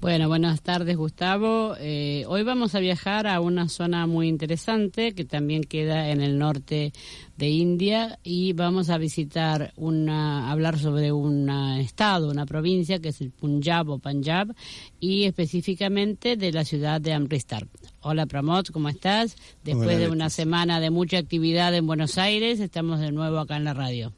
[0.00, 1.74] Bueno, buenas tardes Gustavo.
[1.78, 6.38] Eh, hoy vamos a viajar a una zona muy interesante que también queda en el
[6.38, 6.94] norte
[7.36, 13.20] de India y vamos a visitar una, hablar sobre un estado, una provincia que es
[13.20, 14.54] el Punjab o Punjab
[15.00, 17.68] y específicamente de la ciudad de Amritsar.
[18.00, 19.36] Hola Pramod, ¿cómo estás?
[19.64, 23.64] Después de una semana de mucha actividad en Buenos Aires, estamos de nuevo acá en
[23.64, 24.14] la radio.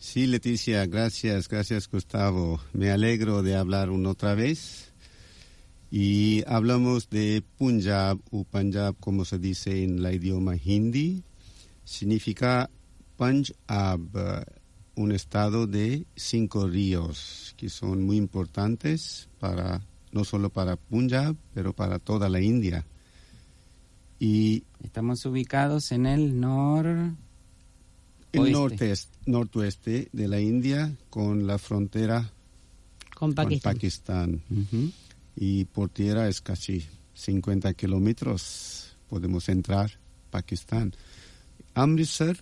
[0.00, 2.60] Sí, Leticia, gracias, gracias Gustavo.
[2.72, 4.93] Me alegro de hablar una otra vez
[5.96, 11.22] y hablamos de Punjab o Punjab, como se dice en la idioma hindi.
[11.84, 12.68] Significa
[13.16, 14.00] Punjab,
[14.96, 21.72] un estado de cinco ríos que son muy importantes para no solo para Punjab, pero
[21.72, 22.84] para toda la India.
[24.18, 26.86] Y estamos ubicados en el nor
[28.32, 28.92] el norte,
[29.26, 32.32] norte de la India con la frontera
[33.14, 34.42] con Pakistán
[35.36, 39.92] y por tierra es casi 50 kilómetros podemos entrar
[40.30, 40.92] Pakistán.
[41.74, 42.36] Amritsar,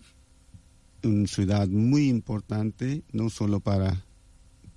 [1.03, 4.05] una ciudad muy importante, no solo para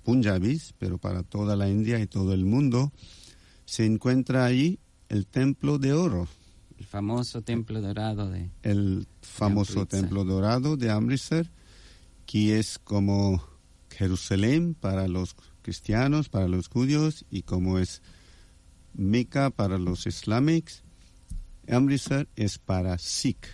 [0.02, 2.92] Punjabis, pero para toda la India y todo el mundo,
[3.64, 4.78] se encuentra ahí
[5.08, 6.28] el Templo de Oro.
[6.78, 8.50] El famoso Templo Dorado de...
[8.62, 11.50] El famoso Templo Dorado de Amritsar,
[12.26, 13.42] que es como
[13.90, 15.34] Jerusalén para los
[15.66, 18.00] cristianos, para los judíos y como es
[18.94, 20.84] Meca para los islámicos,
[21.68, 23.48] Amritsar es para Sikh.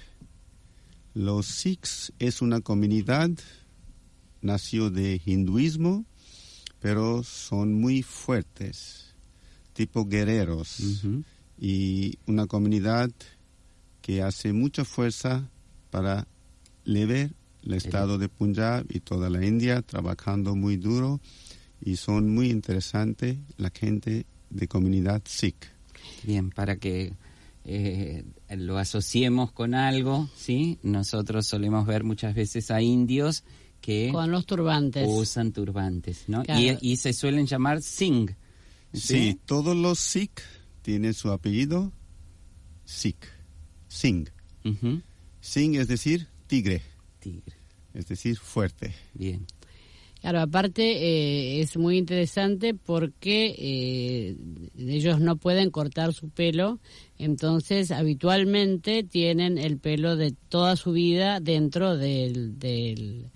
[1.14, 3.30] Los Sikhs es una comunidad,
[4.42, 6.04] nació de hinduismo,
[6.80, 9.14] pero son muy fuertes,
[9.72, 10.82] tipo guerreros,
[11.58, 13.10] y una comunidad
[14.02, 15.48] que hace mucha fuerza
[15.88, 16.28] para
[16.84, 21.18] lever el estado de Punjab y toda la India, trabajando muy duro
[21.84, 25.66] y son muy interesantes la gente de comunidad Sikh.
[26.24, 27.12] Bien, para que
[27.64, 30.78] eh, lo asociemos con algo, ¿sí?
[30.82, 33.44] Nosotros solemos ver muchas veces a indios
[33.80, 34.10] que...
[34.12, 35.06] Con los turbantes.
[35.08, 36.42] Usan turbantes, ¿no?
[36.80, 38.30] Y, se suelen llamar Singh.
[38.92, 39.38] ¿sí?
[39.46, 40.40] todos los Sikh
[40.82, 41.92] tienen su apellido
[42.84, 43.26] Sikh,
[43.88, 44.28] Singh.
[45.40, 46.82] Singh es decir, tigre.
[47.18, 47.56] Tigre.
[47.94, 48.94] Es decir, fuerte.
[49.14, 49.46] Bien.
[50.22, 54.36] Claro, aparte eh, es muy interesante porque eh,
[54.78, 56.78] ellos no pueden cortar su pelo
[57.22, 63.30] entonces, habitualmente tienen el pelo de toda su vida dentro del, del,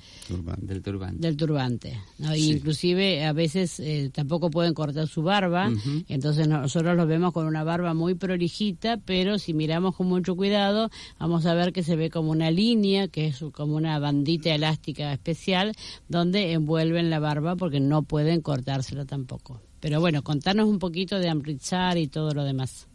[0.83, 1.21] turbante.
[1.21, 2.01] Del turbante.
[2.37, 5.71] Inclusive, a veces eh, tampoco pueden cortar su barba.
[6.09, 10.91] Entonces, nosotros los vemos con una barba muy prolijita, pero si miramos con mucho cuidado,
[11.21, 15.13] vamos a ver que se ve como una línea, que es como una bandita elástica
[15.13, 15.75] especial,
[16.09, 19.61] donde envuelven la barba porque no pueden cortársela tampoco.
[19.79, 22.89] Pero bueno, contanos un poquito de Amritsar y todo lo demás.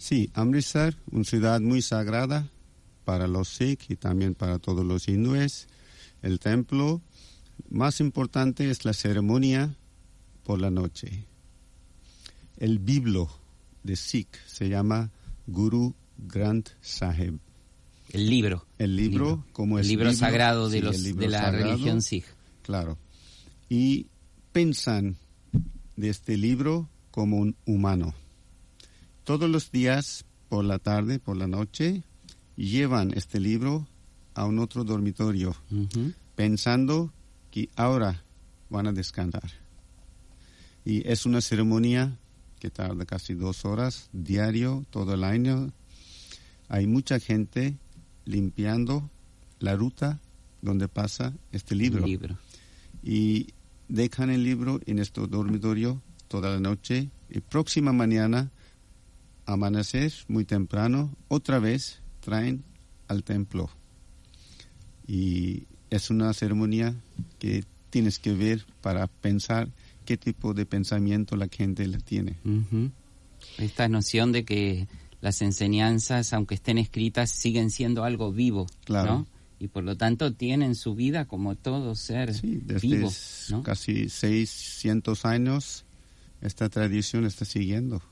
[0.00, 2.48] Sí, Amritsar, una ciudad muy sagrada
[3.04, 5.68] para los Sikh y también para todos los hindúes.
[6.22, 7.02] El templo
[7.68, 9.76] más importante es la ceremonia
[10.42, 11.26] por la noche.
[12.56, 13.28] El biblo
[13.82, 15.10] de Sikh se llama
[15.46, 17.38] Guru Granth Sahib.
[18.10, 18.64] El libro.
[18.78, 22.24] El libro, como el libro, sagrado de, los, de la religión Sikh.
[22.62, 22.96] Claro.
[23.68, 24.06] Y
[24.52, 25.18] pensan
[25.96, 28.14] de este libro como un humano
[29.24, 32.02] todos los días, por la tarde, por la noche,
[32.56, 33.86] llevan este libro
[34.34, 35.54] a un otro dormitorio,
[36.34, 37.12] pensando
[37.50, 38.22] que ahora
[38.68, 39.50] van a descansar.
[40.84, 42.16] Y es una ceremonia
[42.58, 45.72] que tarda casi dos horas diario, todo el año.
[46.68, 47.76] Hay mucha gente
[48.24, 49.10] limpiando
[49.58, 50.20] la ruta
[50.62, 52.06] donde pasa este libro.
[52.06, 52.36] libro.
[53.02, 53.48] Y
[53.88, 58.50] dejan el libro en este dormitorio toda la noche y próxima mañana,
[59.50, 62.62] amanecer muy temprano, otra vez traen
[63.08, 63.70] al templo.
[65.06, 66.94] Y es una ceremonia
[67.38, 69.68] que tienes que ver para pensar
[70.04, 72.36] qué tipo de pensamiento la gente la tiene.
[73.58, 74.88] Esta noción de que
[75.20, 79.26] las enseñanzas, aunque estén escritas, siguen siendo algo vivo, claro.
[79.58, 83.12] Y por lo tanto tienen su vida como todo ser sí, desde vivo.
[83.62, 85.84] Casi 600 años
[86.40, 88.02] esta tradición está siguiendo.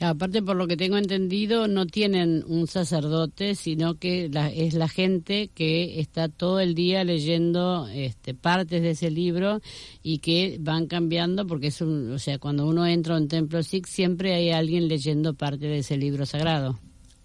[0.00, 5.48] Aparte, por lo que tengo entendido, no tienen un sacerdote, sino que es la gente
[5.52, 9.60] que está todo el día leyendo este, partes de ese libro
[10.02, 13.60] y que van cambiando, porque es un, o sea, cuando uno entra a un templo
[13.62, 16.78] Sikh siempre hay alguien leyendo parte de ese libro sagrado.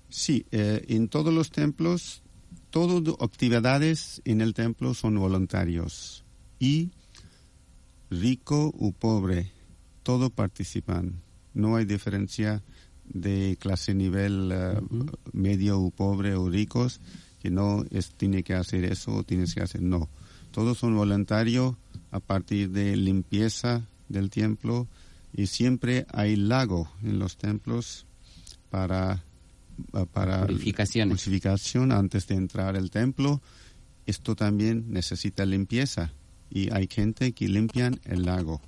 [0.09, 2.23] Sí, eh, en todos los templos,
[2.71, 6.23] todas actividades en el templo son voluntarios
[6.59, 6.89] y
[8.09, 9.51] rico u pobre,
[10.01, 11.21] todos participan
[11.53, 12.63] no hay diferencia
[13.05, 14.81] de clase nivel eh,
[15.33, 17.01] medio o pobre o ricos
[17.41, 20.09] que no es, tiene que hacer eso o tienes que hacer no.
[20.51, 21.75] Todos son voluntarios
[22.11, 24.87] a partir de limpieza del templo
[25.33, 28.05] y siempre hay lago en los templos
[28.69, 29.23] para
[29.93, 33.41] eh, para purificación antes de entrar al templo.
[34.05, 36.13] Esto también necesita limpieza
[36.49, 38.61] y hay gente que limpian el lago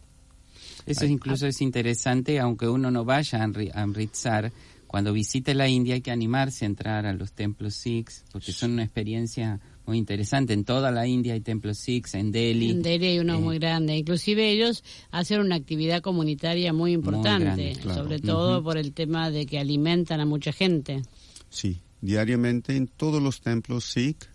[0.85, 4.51] eso incluso es interesante, aunque uno no vaya a Amritsar,
[4.87, 8.71] cuando visite la India hay que animarse a entrar a los templos Sikhs, porque son
[8.71, 10.53] una experiencia muy interesante.
[10.53, 12.71] En toda la India hay templos Sikhs, en Delhi.
[12.71, 13.97] En Delhi hay uno eh, muy grande.
[13.97, 19.59] Inclusive ellos hacen una actividad comunitaria muy importante, sobre todo por el tema de que
[19.59, 21.01] alimentan a mucha gente.
[21.49, 24.25] Sí, diariamente en todos los templos Sikh,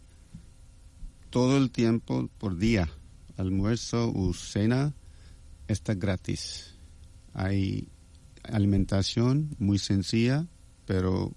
[1.30, 2.90] todo el tiempo por día,
[3.36, 4.92] almuerzo o cena,
[5.72, 6.74] está gratis.
[7.32, 7.88] Hay
[8.42, 10.46] alimentación muy sencilla,
[10.86, 11.32] pero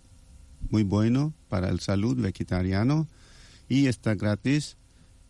[0.70, 3.08] muy bueno para el salud vegetariano
[3.70, 4.78] y está gratis.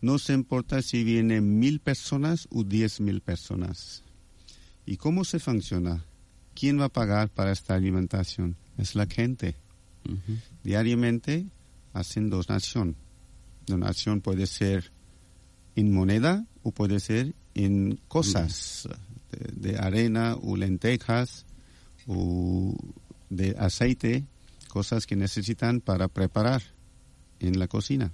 [0.00, 4.02] No se importa si vienen mil personas o diez mil personas.
[4.86, 6.04] ¿Y cómo se funciona?
[6.54, 8.56] ¿Quién va a pagar para esta alimentación?
[8.76, 9.56] Es la gente.
[10.62, 11.46] Diariamente
[11.92, 12.96] hacen donación.
[13.66, 14.92] Donación puede ser
[15.74, 18.88] en moneda o puede ser en cosas
[19.52, 21.44] de, arena o lentejas
[22.06, 22.74] o
[23.30, 24.24] de aceite,
[24.68, 26.62] cosas que necesitan para preparar
[27.38, 28.12] en la cocina.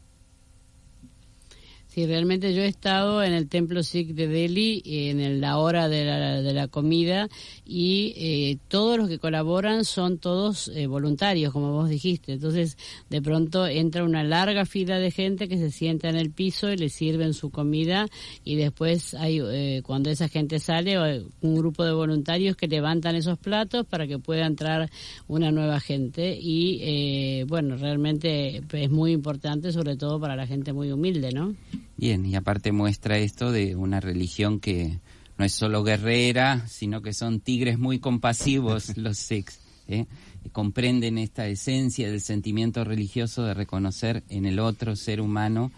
[1.92, 6.04] Sí, realmente yo he estado en el templo Sikh de Delhi en la hora de
[6.04, 7.28] la, de la comida
[7.66, 12.34] y eh, todos los que colaboran son todos eh, voluntarios, como vos dijiste.
[12.34, 12.78] Entonces,
[13.08, 16.76] de pronto entra una larga fila de gente que se sienta en el piso y
[16.76, 18.06] le sirven su comida
[18.44, 20.96] y después hay, eh, cuando esa gente sale,
[21.40, 24.88] un grupo de voluntarios que levantan esos platos para que pueda entrar
[25.26, 30.92] una nueva gente y, bueno, realmente es muy importante, sobre todo para la gente muy
[30.92, 31.56] humilde, ¿no?
[32.00, 35.00] Bien, y aparte muestra esto de una religión que
[35.36, 39.60] no es solo guerrera, sino que son tigres muy compasivos los Sikhs.
[39.86, 40.06] ¿eh?
[40.50, 45.72] comprenden esta esencia del sentimiento religioso de reconocer en el otro ser humano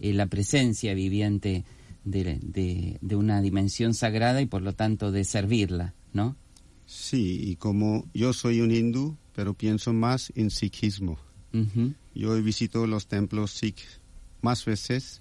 [0.00, 1.64] eh, la presencia viviente
[2.04, 2.38] de,
[3.02, 6.36] de, una dimensión sagrada y por lo tanto de servirla, ¿no?
[6.86, 11.18] Sí, y como yo soy un hindú, pero pienso más en sikhismo.
[12.14, 13.80] Yo he visitado los templos sikh
[14.40, 15.20] más veces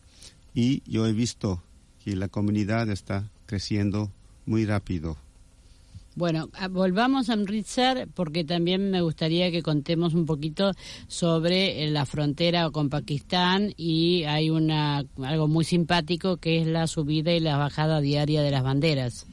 [0.56, 1.62] y yo he visto
[2.04, 4.12] que la comunidad está creciendo
[4.46, 5.18] muy rápido.
[6.16, 10.72] Bueno, ah, volvamos a Amritsar porque también me gustaría que contemos un poquito
[11.10, 16.88] sobre eh, la frontera con Pakistán y hay una algo muy simpático que es la
[16.88, 19.28] subida y la bajada diaria de las banderas.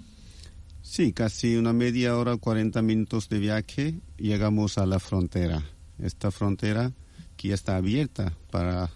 [0.82, 5.62] Sí, casi una media hora, 40 minutos de viaje, llegamos a la frontera.
[6.00, 6.92] Esta frontera
[7.36, 8.90] que está abierta para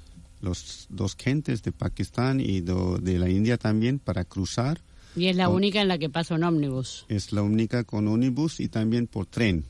[0.46, 4.80] los dos gentes de Pakistán y de la India también para cruzar.
[5.16, 7.04] Y es la única en la que pasa un ómnibus.
[7.08, 9.64] Es la única con ómnibus y también por tren.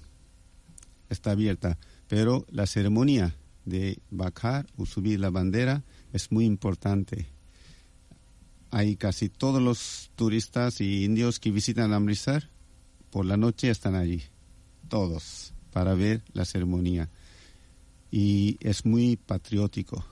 [1.08, 1.78] Está abierta.
[2.08, 7.26] Pero la ceremonia de bajar o subir la bandera es muy importante.
[8.70, 12.50] Hay casi todos los turistas y indios que visitan Amritsar
[13.10, 14.22] por la noche están allí,
[14.88, 17.08] todos, para ver la ceremonia
[18.10, 20.04] y es muy patriótico.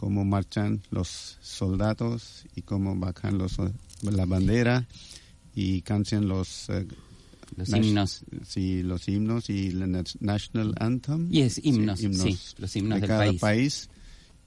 [0.00, 3.58] Cómo marchan los soldados y cómo bajan los,
[4.00, 4.88] la bandera
[5.54, 6.70] y cantan los...
[6.70, 6.86] Eh,
[7.54, 8.24] los himnos.
[8.46, 11.28] Sí, los himnos y el National Anthem.
[11.30, 12.08] Y es himnos, sí,
[12.56, 13.40] los himnos de del cada país.
[13.40, 13.90] país.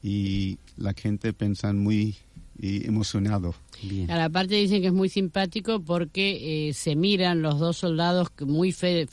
[0.01, 2.15] Y la gente piensa muy
[2.57, 3.55] y emocionado.
[4.07, 8.29] A la parte dicen que es muy simpático porque eh, se miran los dos soldados
[8.45, 9.07] muy fe,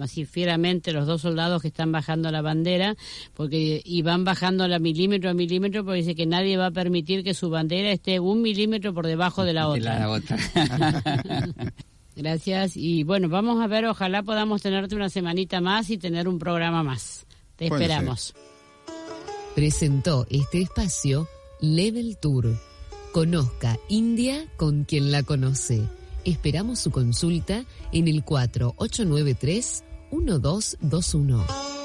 [0.00, 2.96] así fieramente los dos soldados que están bajando la bandera
[3.34, 7.22] porque y van bajando la milímetro a milímetro porque dice que nadie va a permitir
[7.22, 9.98] que su bandera esté un milímetro por debajo de la otra.
[9.98, 10.36] la otra.
[12.16, 16.38] Gracias y bueno, vamos a ver, ojalá podamos tenerte una semanita más y tener un
[16.38, 17.26] programa más.
[17.56, 18.34] Te esperamos.
[19.54, 21.28] Presentó este espacio
[21.62, 22.58] Level Tour
[23.12, 25.82] Conozca India con quien la conoce.
[26.24, 31.81] Esperamos su consulta en el 4893 1221.